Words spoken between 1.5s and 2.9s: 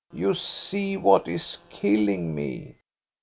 killing me."